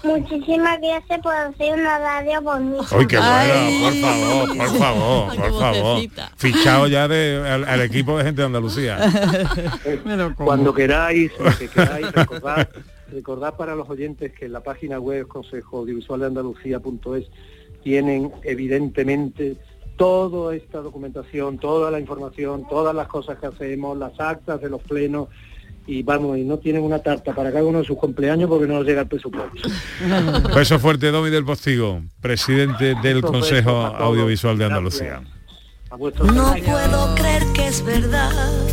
[0.04, 2.86] Muchísimas gracias por hacer una radio bonita.
[2.92, 3.32] ¡Ay, qué bueno!
[3.32, 3.82] Ay.
[3.82, 6.02] Por favor, por favor, por favor.
[6.36, 8.98] Fichado ya de, al, al equipo de gente de Andalucía.
[10.36, 12.68] Cuando queráis, que queráis, recordad,
[13.10, 17.30] recordad para los oyentes que en la página web Consejo Audiovisual de Andalucía.es
[17.82, 19.56] tienen evidentemente
[19.96, 24.82] toda esta documentación, toda la información, todas las cosas que hacemos, las actas de los
[24.82, 25.28] plenos
[25.86, 28.74] y vamos, y no tienen una tarta para cada uno de sus cumpleaños porque no
[28.74, 29.68] nos llega el presupuesto.
[30.54, 33.70] Beso fuerte, Domi del Postigo, presidente del Consejo.
[33.70, 34.64] Audiovisual de.
[34.66, 35.22] Andalucía.
[35.90, 38.67] No puedo creer que es verdad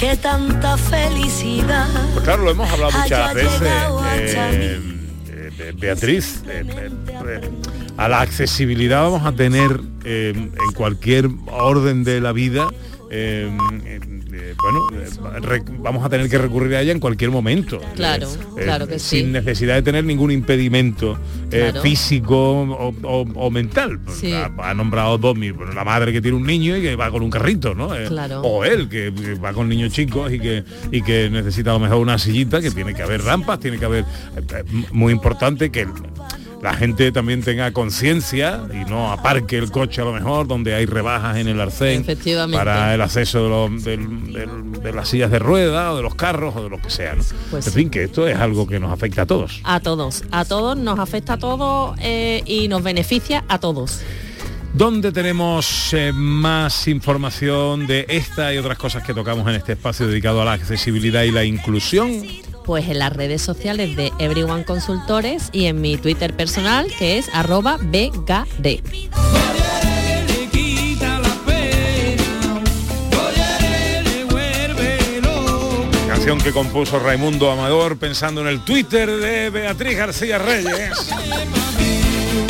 [0.00, 1.86] que tanta felicidad.
[2.14, 4.80] Pues claro, lo hemos hablado muchas veces, eh,
[5.28, 6.42] eh, Beatriz.
[6.48, 6.64] eh,
[7.26, 7.50] eh,
[7.98, 12.68] a la accesibilidad vamos a tener en cualquier orden de la vida.
[14.32, 17.80] Eh, bueno, eh, vamos a tener que recurrir a ella en cualquier momento.
[17.96, 19.20] Claro, Eh, claro que sí.
[19.20, 21.18] Sin necesidad de tener ningún impedimento
[21.50, 21.82] eh, Claro.
[21.82, 24.00] físico o, o- o mental.
[24.14, 24.32] Sí.
[24.32, 27.30] Ha, ha nombrado bueno, la madre que tiene un niño y que va con un
[27.30, 27.88] carrito, ¿no?
[28.08, 28.40] Claro.
[28.42, 31.80] O él, que, que va con niños chicos y que, y que necesita a lo
[31.80, 34.04] mejor una sillita, que tiene que haber rampas, tiene que haber...
[34.92, 35.80] muy importante que...
[35.82, 35.88] el-
[36.62, 40.84] la gente también tenga conciencia y no aparque el coche a lo mejor donde hay
[40.84, 42.04] rebajas en el arcén
[42.52, 46.68] para el acceso de, los- las sillas de rueda o de los carros o de
[46.70, 47.14] lo que sea.
[47.14, 47.22] ¿no?
[47.50, 47.78] Pues en sí.
[47.78, 49.60] fin, que esto es algo que nos afecta a todos.
[49.64, 54.00] A todos, a todos, nos afecta a todos eh, y nos beneficia a todos.
[54.74, 60.06] ¿Dónde tenemos eh, más información de esta y otras cosas que tocamos en este espacio
[60.06, 62.12] dedicado a la accesibilidad y la inclusión?
[62.70, 67.28] Pues en las redes sociales de Everyone Consultores y en mi Twitter personal que es
[67.34, 68.78] arroba BGD.
[76.06, 81.10] Canción que compuso Raimundo Amador pensando en el Twitter de Beatriz García Reyes.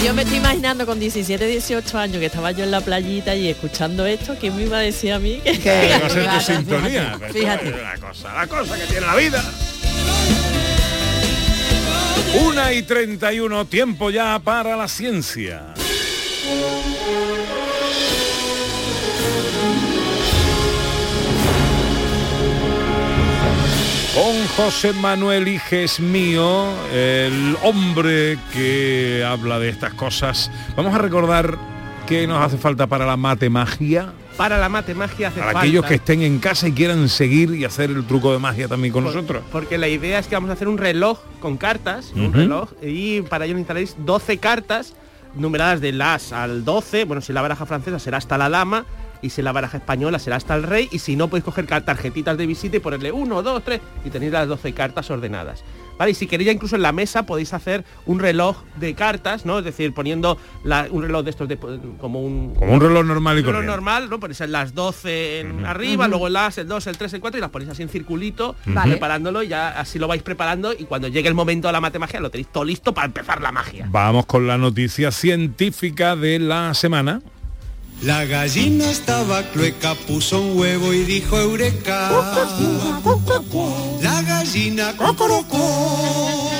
[0.04, 3.48] Yo me estoy imaginando con 17, 18 años que estaba yo en la playita y
[3.48, 5.40] escuchando esto, ¿quién me iba a decir a mí?
[5.42, 7.18] Que, va a ser tu sintonía.
[7.32, 7.70] fíjate, fíjate.
[7.70, 9.42] La cosa, la cosa que tiene la vida.
[12.32, 15.74] Una y 31, tiempo ya para la ciencia.
[24.14, 30.52] Con José Manuel Iges mío, el hombre que habla de estas cosas.
[30.76, 31.58] Vamos a recordar
[32.06, 34.12] qué nos hace falta para la matemagia.
[34.40, 35.60] Para la mate magia hace Para falta.
[35.60, 38.90] aquellos que estén en casa y quieran seguir y hacer el truco de magia también
[38.90, 39.42] con Por- nosotros.
[39.52, 43.20] Porque la idea es que vamos a hacer un reloj con cartas, un reloj, y
[43.20, 44.94] para ello necesitaréis 12 cartas
[45.34, 47.04] numeradas del as al 12.
[47.04, 48.86] Bueno, si la baraja francesa será hasta la dama,
[49.20, 52.38] y si la baraja española será hasta el rey, y si no podéis coger tarjetitas
[52.38, 55.62] de visita y ponerle 1, 2, 3, y tenéis las 12 cartas ordenadas.
[56.00, 59.44] Vale, y si queréis ya incluso en la mesa podéis hacer un reloj de cartas,
[59.44, 59.58] ¿no?
[59.58, 63.36] Es decir, poniendo la- un reloj de estos de, como un Como un reloj normal
[63.36, 64.18] y un reloj normal, ¿no?
[64.18, 67.40] Ponéis las 12 en arriba, luego el as, el 2, el 3, el 4 y
[67.42, 68.92] las ponéis así en circulito, Vale.
[68.92, 72.18] preparándolo y ya así lo vais preparando y cuando llegue el momento de la matemagia
[72.18, 73.86] lo tenéis todo listo para empezar la magia.
[73.90, 77.20] Vamos con la noticia científica de la semana.
[78.02, 82.10] La gallina estaba clueca, puso un huevo y dijo eureka.
[84.00, 86.50] La gallina cocorocó.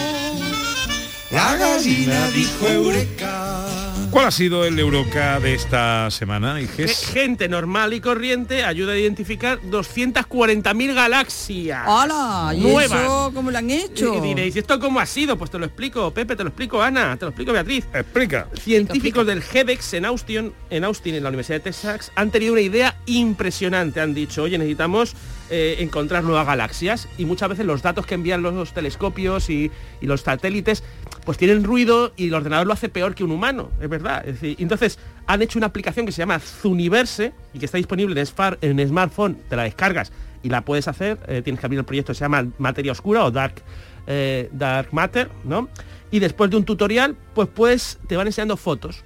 [1.31, 3.70] La gallina dijo eureka.
[4.11, 7.07] ¿Cuál ha sido el Euroca de esta semana, Ge- Iges?
[7.13, 11.83] Gente normal y corriente ayuda a identificar 240.000 galaxias.
[11.87, 12.53] ¡Hala!
[12.53, 13.01] ¿Y Nuevas.
[13.01, 14.17] eso cómo lo han hecho?
[14.17, 15.39] Y diréis, ¿y esto cómo ha sido?
[15.39, 17.87] Pues te lo explico, Pepe, te lo explico, Ana, te lo explico, Beatriz.
[17.95, 18.49] Explica.
[18.61, 22.63] Científicos del GEDEX en Austin, en Austin, en la Universidad de Texas, han tenido una
[22.63, 24.01] idea impresionante.
[24.01, 25.15] Han dicho, oye, necesitamos
[25.51, 29.71] eh, encontrar nuevas galaxias y muchas veces los datos que envían los telescopios y,
[30.01, 30.83] y los satélites,
[31.31, 34.25] pues pues tienen ruido y el ordenador lo hace peor que un humano, es verdad.
[34.43, 38.89] Entonces han hecho una aplicación que se llama Zuniverse y que está disponible en, en
[38.89, 40.11] smartphone, te la descargas
[40.43, 43.31] y la puedes hacer, eh, tienes que abrir el proyecto, se llama Materia Oscura o
[43.31, 43.63] Dark,
[44.09, 45.69] eh, Dark Matter, ¿no?
[46.11, 49.05] Y después de un tutorial, pues puedes, te van enseñando fotos.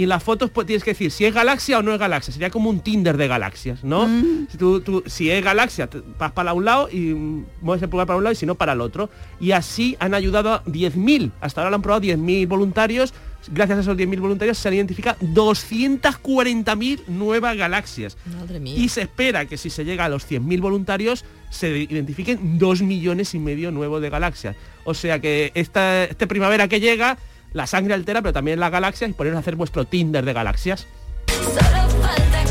[0.00, 2.32] Y en las fotos pues, tienes que decir si es galaxia o no es galaxia.
[2.32, 4.08] Sería como un Tinder de galaxias, ¿no?
[4.50, 8.06] Si, tú- tú- si es galaxia, vas para un lado y mm, mueves el pulgar
[8.06, 9.10] para un lado y si no para el otro.
[9.40, 11.32] Y así han ayudado a 10.000.
[11.42, 13.12] Hasta ahora lo han probado 10.000 voluntarios.
[13.52, 18.16] Gracias a esos 10.000 voluntarios se han identificado 240.000 nuevas galaxias.
[18.38, 18.74] Madre mía.
[18.78, 23.34] Y se espera que si se llega a los 100.000 voluntarios se identifiquen 2 millones
[23.34, 24.56] y medio nuevos de galaxias.
[24.84, 27.18] O sea que esta, este primavera que llega,
[27.52, 30.86] la sangre altera, pero también las galaxias y poneros a hacer vuestro Tinder de galaxias.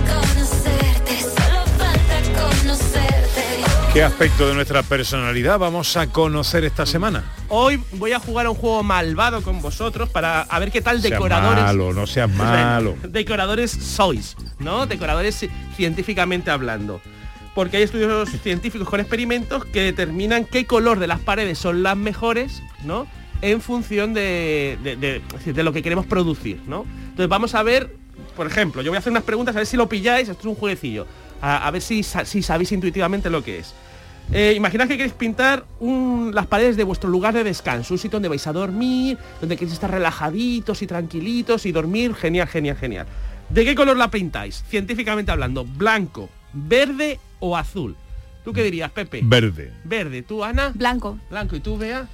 [0.07, 2.21] Conocerte, solo falta
[2.61, 3.43] conocerte.
[3.93, 7.23] ¿Qué aspecto de nuestra personalidad vamos a conocer esta semana?
[7.47, 11.01] Hoy voy a jugar a un juego malvado con vosotros para a ver qué tal
[11.01, 11.63] decoradores.
[11.63, 12.95] malo, no seas malo.
[13.07, 14.85] decoradores sois, ¿no?
[14.85, 17.01] Decoradores ci- científicamente hablando.
[17.55, 21.97] Porque hay estudios científicos con experimentos que determinan qué color de las paredes son las
[21.97, 23.07] mejores, ¿no?
[23.41, 26.85] En función de, de- lo que queremos producir, ¿no?
[27.09, 27.95] Entonces vamos a ver,
[28.35, 30.45] por ejemplo, yo voy a hacer unas preguntas a ver si lo pilláis, esto es
[30.47, 31.07] un jueguecillo,
[31.41, 33.73] a, a ver si, si sabéis intuitivamente lo que es.
[34.31, 38.17] Eh, imaginad que queréis pintar un- las paredes de vuestro lugar de descanso, un sitio
[38.17, 43.07] donde vais a dormir, donde queréis estar relajaditos y tranquilitos y dormir, genial, genial, genial.
[43.49, 44.63] ¿De qué color la pintáis?
[44.69, 47.95] Científicamente hablando, blanco, verde o azul.
[48.45, 49.21] ¿Tú qué dirías, Pepe?
[49.23, 49.71] Verde.
[49.83, 50.21] Verde.
[50.23, 50.71] ¿Tú, Ana?
[50.75, 51.17] Blanco.
[51.29, 51.55] Blanco.
[51.55, 52.07] ¿Y tú, Bea?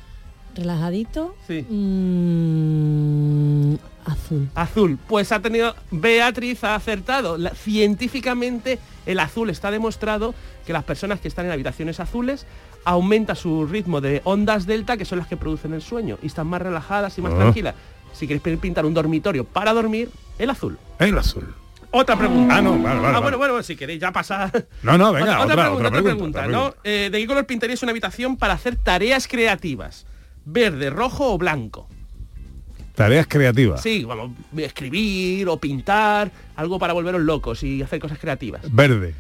[0.56, 1.36] Relajadito.
[1.48, 1.65] Sí.
[1.70, 4.50] Mm, azul.
[4.56, 4.98] Azul.
[5.08, 5.76] Pues ha tenido...
[5.91, 7.38] Beatriz ha acertado.
[7.38, 10.34] La- científicamente el azul está demostrado
[10.65, 12.46] que las personas que están en habitaciones azules
[12.86, 16.48] aumenta su ritmo de ondas delta, que son las que producen el sueño, y están
[16.48, 17.38] más relajadas y más Ah.
[17.38, 17.76] tranquilas.
[18.13, 20.78] Si queréis pin- pintar un dormitorio para dormir, el azul.
[21.00, 21.54] El azul.
[21.91, 22.58] Otra pregunta.
[22.58, 23.20] Ah, no, vale, vale, Ah, vale.
[23.22, 24.68] bueno, bueno, si queréis ya pasar.
[24.84, 26.74] No, no, venga, otra, otra, pregunta, otra otra pregunta, ¿no?
[26.84, 30.06] Eh, ¿De qué color pintaríais una habitación para hacer tareas creativas?
[30.46, 31.88] ¿Verde, rojo o blanco?
[32.94, 33.82] Tareas creativas.
[33.82, 38.62] Sí, vamos, escribir o pintar, algo para volveros locos y hacer cosas creativas.
[38.72, 39.14] Verde.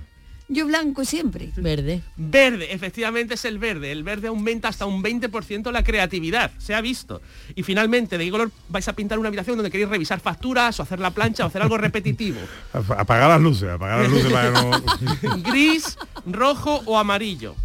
[0.47, 1.49] Yo blanco siempre.
[1.57, 2.03] Verde.
[2.15, 3.91] Verde, efectivamente es el verde.
[3.91, 7.19] El verde aumenta hasta un 20% la creatividad, se ha visto.
[7.55, 10.83] Y finalmente, ¿de qué color vais a pintar una habitación donde queréis revisar facturas o
[10.83, 12.37] hacer la plancha o hacer algo repetitivo?
[12.73, 17.55] Ap- Apagar las luces, apagar las luces para, que no- Gris, rojo o amarillo.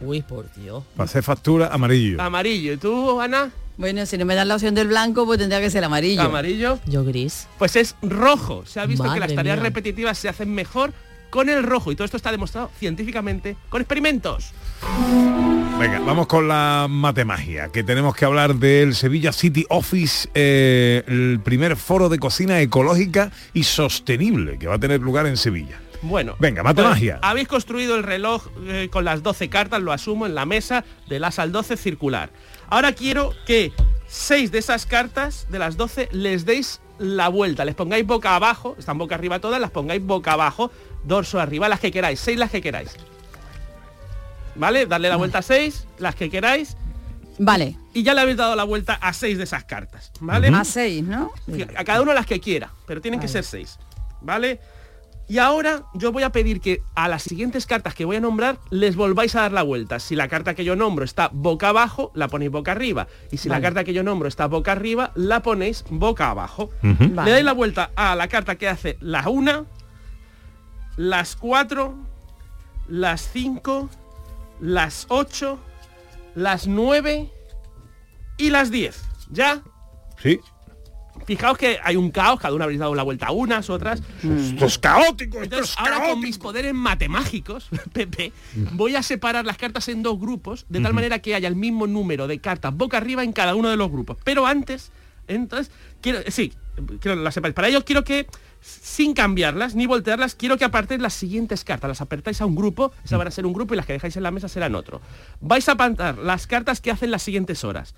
[0.00, 0.84] Uy, por Dios.
[0.96, 2.20] para hacer factura amarillo.
[2.20, 2.72] Amarillo.
[2.72, 3.50] ¿Y tú, Ana?
[3.76, 6.22] Bueno, si no me dan la opción del blanco, pues tendría que ser amarillo.
[6.22, 6.80] Amarillo.
[6.86, 7.46] Yo gris.
[7.58, 8.64] Pues es rojo.
[8.66, 9.64] Se ha visto que las tareas mía.
[9.64, 10.92] repetitivas se hacen mejor
[11.30, 11.92] con el rojo.
[11.92, 14.52] Y todo esto está demostrado científicamente con experimentos.
[15.78, 21.38] Venga, vamos con la matemagia, que tenemos que hablar del Sevilla City Office, eh, el
[21.44, 25.78] primer foro de cocina ecológica y sostenible que va a tener lugar en Sevilla.
[26.02, 26.36] Bueno.
[26.38, 27.18] Venga, matemagia.
[27.18, 30.84] pues, habéis construido el reloj eh, con las 12 cartas, lo asumo, en la mesa
[31.08, 32.30] del as al 12 circular.
[32.68, 33.72] Ahora quiero que
[34.06, 37.64] seis de esas cartas, de las 12, les deis la vuelta.
[37.64, 40.70] Les pongáis boca abajo, están boca arriba todas, las pongáis boca abajo,
[41.04, 42.96] dorso arriba, las que queráis, seis las que queráis.
[44.54, 44.86] ¿Vale?
[44.86, 46.76] Darle la vuelta a seis, las que queráis.
[47.38, 47.76] Vale.
[47.94, 50.10] Y ya le habéis dado la vuelta a seis de esas cartas.
[50.20, 50.48] ¿Vale?
[50.48, 51.32] A seis, ¿no?
[51.76, 53.78] A cada uno las que quiera, pero tienen que ser seis.
[54.20, 54.60] ¿Vale?
[55.28, 58.58] Y ahora yo voy a pedir que a las siguientes cartas que voy a nombrar
[58.70, 60.00] les volváis a dar la vuelta.
[60.00, 63.08] Si la carta que yo nombro está boca abajo, la ponéis boca arriba.
[63.30, 66.70] Y si la carta que yo nombro está boca arriba, la ponéis boca abajo.
[66.82, 67.24] Vale.
[67.24, 69.66] Le dais la vuelta a la carta que hace la una,
[70.96, 71.94] las cuatro,
[72.88, 73.90] las cinco,
[74.60, 75.58] las ocho,
[76.34, 77.30] las nueve
[78.38, 79.04] y las diez.
[79.30, 79.60] ¿Ya?
[80.22, 80.40] Sí.
[81.28, 84.00] Fijaos que hay un caos, cada una habréis dado la vuelta a unas, otras.
[84.24, 88.32] Esto es caótico, esto Entonces, es ahora con mis poderes matemágicos, Pepe,
[88.72, 91.86] voy a separar las cartas en dos grupos, de tal manera que haya el mismo
[91.86, 94.16] número de cartas boca arriba en cada uno de los grupos.
[94.24, 94.90] Pero antes,
[95.26, 96.54] entonces, quiero, sí,
[96.98, 97.54] quiero las sepáis.
[97.54, 98.26] Para ello quiero que,
[98.62, 101.88] sin cambiarlas ni voltearlas, quiero que apartéis las siguientes cartas.
[101.88, 104.16] Las apertáis a un grupo, esas van a ser un grupo y las que dejáis
[104.16, 105.02] en la mesa serán otro.
[105.42, 107.94] Vais a apartar las cartas que hacen las siguientes horas.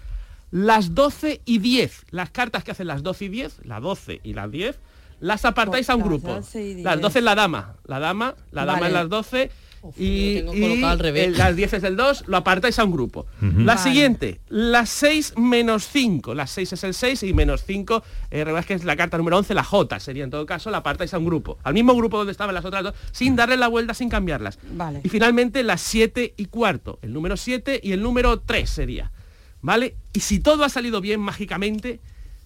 [0.51, 4.35] Las 12 y 10, las cartas que hacen las 12 y 10, la 12 y
[4.35, 4.79] las 10,
[5.21, 6.29] las apartáis a un Las grupo.
[6.35, 7.03] 12 y Las 10.
[7.03, 8.87] 12 es la dama, la dama, la dama Vale.
[8.89, 9.51] es las 12
[9.97, 11.27] y, lo tengo y colocado al revés.
[11.29, 13.27] el- las 10 es del 2, lo apartáis a un grupo.
[13.41, 13.79] La Vale.
[13.81, 18.75] siguiente, las 6 menos 5, las 6 es el 6 y menos 5, eh, que
[18.75, 21.27] es la carta número 11, la J sería en todo caso, la apartáis a un
[21.27, 24.59] grupo, al mismo grupo donde estaban las otras dos, sin darle la vuelta, sin cambiarlas.
[24.73, 25.01] Vale.
[25.05, 29.13] Y finalmente las 7 y cuarto, el número 7 y el número 3 sería.
[29.63, 29.97] ¿Vale?
[30.13, 32.01] Y si todo ha salido bien mágicamente,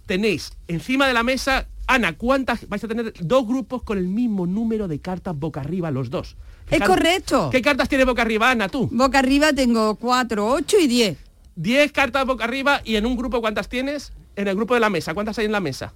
[0.06, 3.12] tenéis encima de la mesa, Ana, ¿cuántas vais a tener?
[3.20, 6.36] Dos grupos con el mismo número de cartas boca arriba los dos.
[6.68, 7.50] ¿Qué Es correcto.
[7.50, 8.88] ¿Qué cartas tiene boca arriba, Ana, tú?
[8.90, 11.18] Boca arriba tengo 4, 8 y 10.
[11.56, 14.12] 10 cartas boca arriba y en un grupo ¿cuántas tienes?
[14.36, 15.92] En el grupo de la mesa, ¿cuántas hay en la mesa?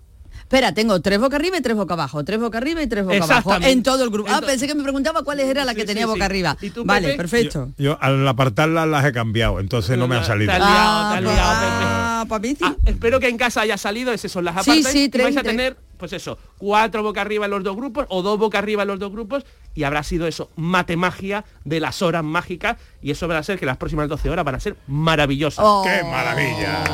[0.48, 3.22] Espera, tengo tres boca arriba y tres boca abajo, tres boca arriba y tres boca
[3.22, 3.54] abajo.
[3.60, 4.30] En todo el grupo.
[4.32, 6.22] Ah, pensé que me preguntaba cuáles era la que Sí, tenía sí, boca sí.
[6.22, 6.56] arriba.
[6.62, 7.16] ¿Y tú, vale, Pepe?
[7.18, 7.68] perfecto.
[7.76, 10.50] Yo al apartarlas las he cambiado, entonces no me ha salido.
[10.50, 12.56] Te has liado, Ah, te has liado, ah, a mí sí.
[12.62, 15.36] Ah, espero que en casa haya salido, ese son las Sí, apartáis sí, y vais
[15.36, 18.84] a tener, pues eso, cuatro boca arriba en los dos grupos o dos boca arriba
[18.84, 19.44] en los dos grupos
[19.74, 23.66] y habrá sido eso, matemagia de las horas mágicas y eso va a ser que
[23.66, 25.62] las próximas 12 horas van a ser maravillosas.
[25.62, 25.84] Oh.
[25.84, 26.84] ¡Qué maravilla!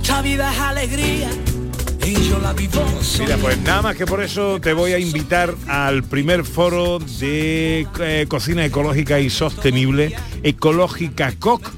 [0.00, 1.28] Esta vida es alegría
[2.06, 7.84] Mira, pues nada más que por eso te voy a invitar al primer foro de
[7.98, 11.68] eh, cocina ecológica y sostenible, Ecológica COC,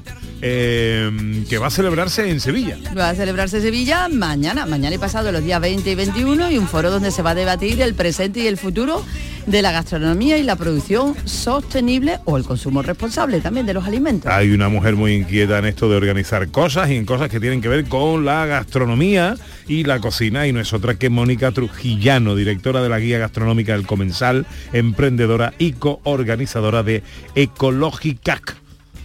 [0.43, 2.77] eh, que va a celebrarse en Sevilla.
[2.95, 6.67] Va a celebrarse Sevilla mañana, mañana y pasado los días 20 y 21 y un
[6.67, 9.03] foro donde se va a debatir el presente y el futuro
[9.45, 14.31] de la gastronomía y la producción sostenible o el consumo responsable también de los alimentos.
[14.31, 17.61] Hay una mujer muy inquieta en esto de organizar cosas y en cosas que tienen
[17.61, 19.35] que ver con la gastronomía
[19.67, 23.73] y la cocina y no es otra que Mónica Trujillano, directora de la Guía Gastronómica
[23.73, 27.03] del Comensal, emprendedora y coorganizadora de
[27.35, 28.57] Ecológicac.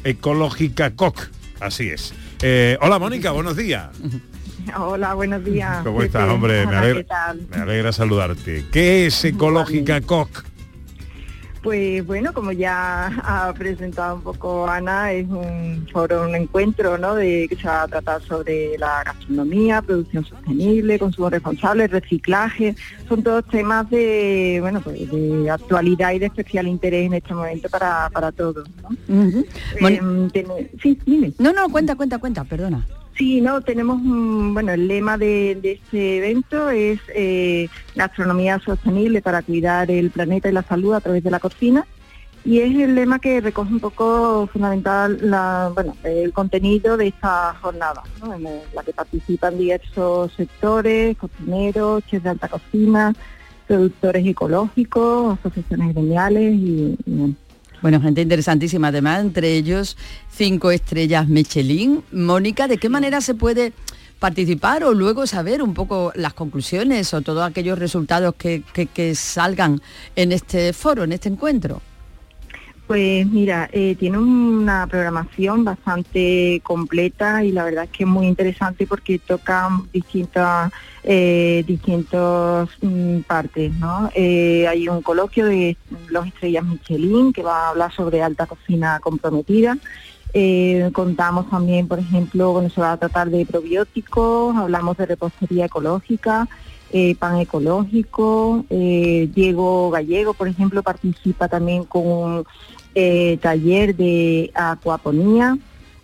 [0.04, 1.28] Ecológica Coc.
[1.60, 2.14] Así es.
[2.42, 3.88] Eh, hola Mónica, buenos días.
[4.78, 5.82] Hola, buenos días.
[5.84, 6.06] ¿Cómo Pepe.
[6.06, 6.66] estás, hombre?
[6.66, 7.46] Me alegra, ¿qué tal?
[7.50, 8.64] me alegra saludarte.
[8.72, 10.44] ¿Qué es Ecológica Coc?
[11.62, 17.14] Pues bueno, como ya ha presentado un poco Ana, es un foro, un encuentro, ¿no?
[17.14, 22.76] De que se va a tratar sobre la gastronomía, producción sostenible, consumo responsable, reciclaje.
[23.08, 27.70] Son todos temas de, bueno, pues de actualidad y de especial interés en este momento
[27.70, 28.90] para, para todos, ¿no?
[29.78, 31.32] Em, ten- sí, dime.
[31.38, 32.86] No, no, cuenta, cuenta, cuenta, perdona.
[33.16, 39.90] Sí, no, tenemos, bueno, el lema de, este evento es eh, gastronomía sostenible para cuidar
[39.90, 41.86] el planeta y la salud a través de la cocina.
[42.44, 47.54] Y es el lema que recoge un poco fundamental la, bueno, el contenido de esta
[47.62, 48.34] jornada, ¿no?
[48.34, 48.44] en
[48.74, 53.14] la que participan diversos sectores, cocineros, chefs de alta cocina,
[53.66, 56.98] productores ecológicos, asociaciones gremiales y
[57.84, 59.98] bueno, gente interesantísima además, entre ellos
[60.34, 62.02] cinco estrellas Michelin.
[62.12, 63.74] Mónica, ¿de qué manera se puede
[64.18, 69.14] participar o luego saber un poco las conclusiones o todos aquellos resultados que, que- que
[69.14, 69.82] salgan
[70.16, 71.82] en este foro, en este encuentro?
[72.86, 78.26] Pues mira, eh, tiene una programación bastante completa y la verdad es que es muy
[78.26, 80.70] interesante porque tocan distintas
[81.02, 84.10] eh, distintas mm, partes, ¿no?
[84.14, 85.76] Eh, hay un coloquio de
[86.08, 89.76] los estrellas Michelin que va a hablar sobre alta cocina comprometida.
[90.32, 95.66] Eh, contamos también, por ejemplo, bueno, se va a tratar de probióticos, hablamos de repostería
[95.66, 96.48] ecológica,
[96.96, 98.64] eh, pan ecológico.
[98.70, 102.44] eh, Diego Gallego, por ejemplo, participa también con un
[102.94, 105.58] eh, taller de acuaponía.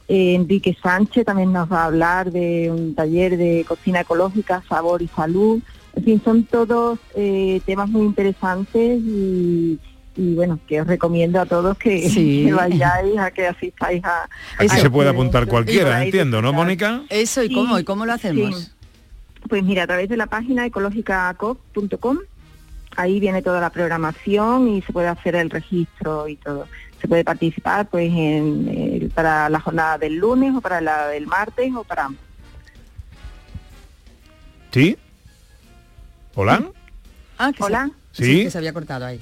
[0.08, 5.00] Eh, Enrique Sánchez también nos va a hablar de un taller de cocina ecológica, sabor
[5.00, 5.62] y salud.
[5.94, 9.78] En fin, son todos eh, temas muy interesantes y,
[10.16, 12.46] y, bueno, que os recomiendo a todos que, Sí.
[12.46, 14.28] que vayáis a que asistáis a...
[14.58, 16.52] Aquí a se puede apuntar cualquiera, entiendo, ¿no.
[16.52, 17.02] Mónica?
[17.08, 17.78] Eso, ¿y Sí, cómo?
[17.78, 18.58] ¿Y cómo lo hacemos?
[18.58, 18.70] sí.
[19.50, 22.18] Pues mira, a través de la página ecológicacop.com,
[22.96, 26.66] ahí viene toda la programación y se puede hacer el registro y todo.
[27.00, 31.26] Se puede participar pues en, el- para la jornada del lunes o para la del
[31.26, 32.22] martes o para ambos.
[34.70, 34.96] ¿Sí?
[36.36, 36.62] ¿Hola?
[37.38, 38.44] Ah, que se- Hola, Sí.
[38.44, 39.20] que se había cortado ahí.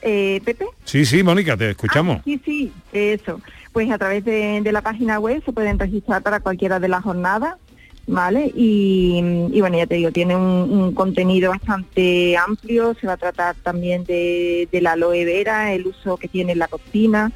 [0.00, 0.64] eh, Pepe.
[0.84, 2.18] Sí, sí, Mónica, te escuchamos.
[2.18, 3.40] Ah, sí, sí, eso.
[3.72, 7.02] Pues a través de, de la página web se pueden registrar para cualquiera de las
[7.02, 7.56] jornadas,
[8.08, 8.50] ¿vale?
[8.56, 13.18] Y, y bueno, ya te digo, tiene un, un contenido bastante amplio, se va a
[13.18, 17.30] tratar también de, de la aloe vera, el uso que tiene en la cocina.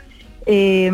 [0.44, 0.90] Eh,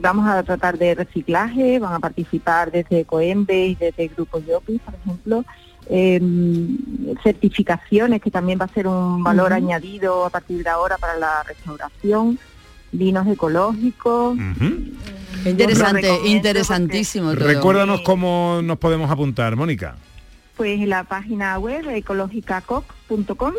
[0.00, 5.44] vamos a tratar de reciclaje, van a participar desde Coembes, desde Grupo Yopis, por ejemplo.
[5.92, 6.20] Eh,
[7.22, 11.42] certificaciones, que también va a ser un valor añadido a partir de ahora para la
[11.42, 12.38] restauración,
[12.92, 14.38] vinos ecológicos.
[15.46, 17.46] Interesante, interesantísimo todo.
[17.46, 19.96] Recuérdanos cómo nos podemos apuntar, Mónica.
[20.56, 23.54] Pues en la página web ecológicacoc.com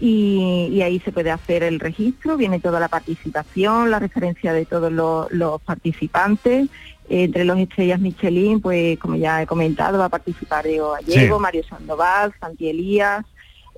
[0.00, 4.64] y, y ahí se puede hacer el registro, viene toda la participación, la referencia de
[4.64, 6.68] todos los, los participantes.
[7.06, 11.42] Entre los estrellas Michelin, pues como ya he comentado, va a participar Diego Gallego, Sí.
[11.42, 13.26] Mario Sandoval, Santi Elías,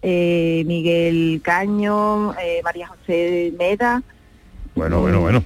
[0.00, 4.04] eh, Miguel Caño, eh, María José Meda,
[4.76, 5.42] Bueno, bueno, bueno.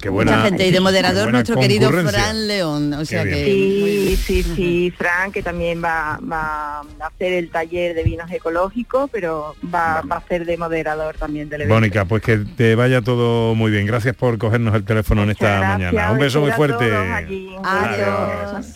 [0.00, 0.32] Qué buena.
[0.32, 1.88] Mucha gente y de moderador nuestro querido.
[1.92, 2.92] Fran León.
[2.94, 7.94] O sea que Sí, sí, sí, Fran, que también va, va a hacer el taller
[7.94, 11.74] de vinos ecológicos, pero va, va a ser de moderador también del evento.
[11.76, 13.86] Mónica, pues que te vaya todo muy bien.
[13.86, 16.12] Gracias por cogernos el teléfono en esta Gracias, mañana.
[16.12, 16.92] Un beso muy fuerte.
[16.92, 17.54] allí.
[17.56, 18.66] Un adiós.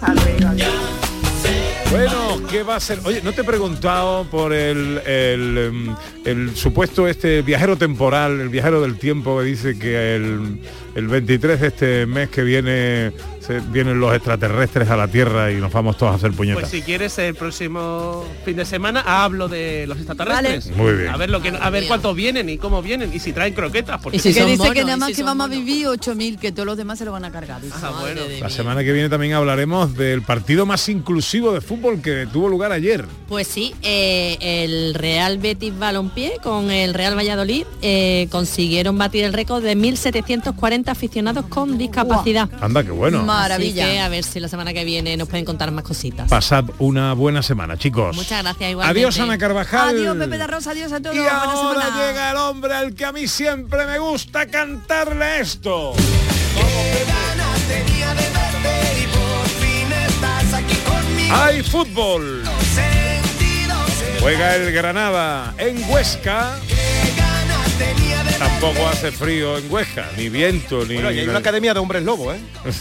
[1.90, 2.98] Bueno, ¿qué va a ser?
[3.04, 8.80] Oye, ¿no te he preguntado por el, el, em, supuesto este viajero temporal, el viajero
[8.80, 10.60] del tiempo que dice que el,
[10.96, 15.56] el 23 de este mes que viene se- vienen los extraterrestres a la Tierra y
[15.56, 16.62] nos vamos todos a hacer puñetas?
[16.62, 20.70] Pues si quieres el próximo fin de semana hablo de los extraterrestres.
[20.70, 20.82] Vale.
[20.82, 21.08] Muy bien.
[21.10, 24.00] A ver lo que a ver cuántos vienen y cómo vienen y si traen croquetas.
[24.02, 26.98] Porque que dice que nada más que vamos a vivir 8.000, que todos los demás
[26.98, 27.60] se lo van a cargar.
[27.60, 27.76] dice.
[28.40, 32.72] La semana que viene también hablaremos del partido más inclusivo de fútbol que tuvo lugar
[32.72, 33.04] ayer.
[33.28, 39.32] Pues sí, eh, el Real Betis Balompié con el Real Valladolid eh, consiguieron batir el
[39.32, 42.48] récord de 1.740 aficionados con discapacidad.
[42.60, 43.24] Anda, qué bueno.
[43.30, 46.28] Así que a ver si la semana que viene nos pueden contar más cositas.
[46.28, 48.14] Pasad una buena semana, chicos.
[48.16, 49.00] Muchas gracias igualmente.
[49.00, 49.88] Adiós, Ana Carvajal.
[49.96, 51.14] Adiós, Pepe de Rosa, adiós a todos.
[51.16, 52.06] Y Buena ahora semana.
[52.06, 55.92] llega el hombre al que a mí siempre me gusta cantarle esto.
[61.32, 62.42] ¡Hay fútbol!
[64.20, 66.54] Juega el Granada en Huesca.
[68.38, 70.94] Tampoco hace frío en Huesca, ni viento, ni...
[70.94, 72.38] Bueno, y hay una academia de hombres lobo, ¿eh?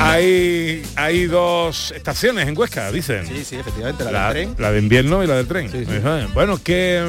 [0.00, 3.26] hay, hay dos estaciones en Huesca, dicen.
[3.26, 4.54] Sí, sí, efectivamente, la, La, del tren.
[4.58, 5.70] la de invierno y la del tren.
[6.34, 7.02] Bueno, que,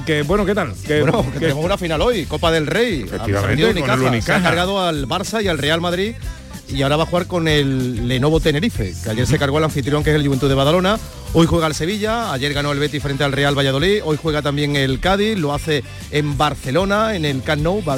[0.00, 0.74] mm, que bueno, ¿qué tal?
[0.86, 3.02] Que, Bueno, que que- tenemos una final hoy, Copa del Rey.
[3.02, 4.22] Efectivamente, con el.
[4.22, 6.14] Se ha cargado al Barça y al Real Madrid
[6.70, 10.04] y ahora va a jugar con el Lenovo Tenerife, que ayer se cargó al anfitrión
[10.04, 10.98] que es el Juventud de Badalona.
[11.34, 14.76] Hoy juega el Sevilla, ayer ganó el Betis frente al Real Valladolid, hoy juega también
[14.76, 17.82] el Cádiz, lo hace en Barcelona, en el Camp Nou.